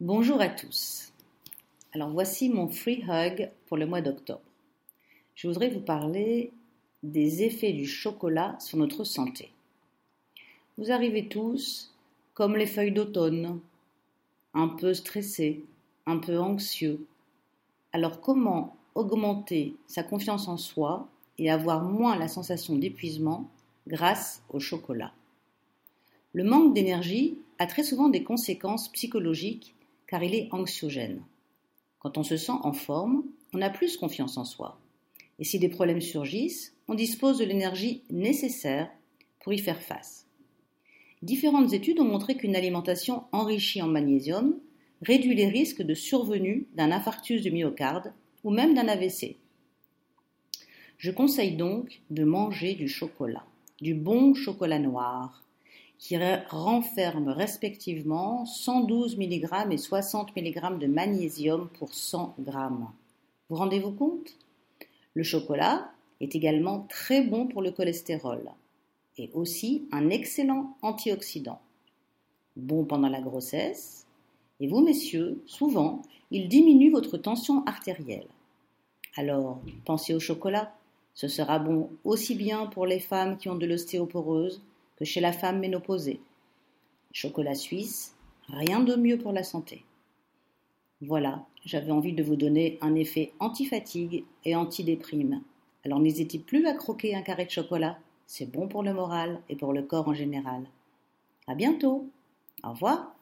[0.00, 1.12] Bonjour à tous.
[1.92, 4.40] Alors voici mon free hug pour le mois d'octobre.
[5.34, 6.54] Je voudrais vous parler
[7.02, 9.52] des effets du chocolat sur notre santé.
[10.78, 11.94] Vous arrivez tous
[12.32, 13.60] comme les feuilles d'automne,
[14.54, 15.62] un peu stressés,
[16.06, 17.04] un peu anxieux.
[17.92, 23.50] Alors comment augmenter sa confiance en soi et avoir moins la sensation d'épuisement
[23.86, 25.12] grâce au chocolat?
[26.32, 29.74] Le manque d'énergie a très souvent des conséquences psychologiques
[30.10, 31.22] car il est anxiogène.
[32.00, 33.22] Quand on se sent en forme,
[33.54, 34.80] on a plus confiance en soi.
[35.38, 38.90] Et si des problèmes surgissent, on dispose de l'énergie nécessaire
[39.40, 40.26] pour y faire face.
[41.22, 44.58] Différentes études ont montré qu'une alimentation enrichie en magnésium
[45.02, 49.36] réduit les risques de survenue d'un infarctus du myocarde ou même d'un AVC.
[50.98, 53.46] Je conseille donc de manger du chocolat,
[53.80, 55.44] du bon chocolat noir,
[56.00, 56.16] qui
[56.48, 62.52] renferment respectivement 112 mg et 60 mg de magnésium pour 100 g.
[63.48, 64.34] Vous rendez-vous compte?
[65.12, 68.40] Le chocolat est également très bon pour le cholestérol
[69.18, 71.60] et aussi un excellent antioxydant.
[72.56, 74.06] Bon pendant la grossesse.
[74.58, 78.26] Et vous, messieurs, souvent, il diminue votre tension artérielle.
[79.16, 80.72] Alors, pensez au chocolat.
[81.14, 84.62] Ce sera bon aussi bien pour les femmes qui ont de l'ostéoporose
[85.04, 86.20] chez la femme ménopausée.
[87.12, 88.16] Chocolat suisse,
[88.48, 89.84] rien de mieux pour la santé.
[91.02, 95.42] Voilà, j'avais envie de vous donner un effet anti-fatigue et anti-déprime.
[95.84, 99.56] Alors n'hésitez plus à croquer un carré de chocolat, c'est bon pour le moral et
[99.56, 100.64] pour le corps en général.
[101.46, 102.08] À bientôt.
[102.62, 103.14] Au revoir.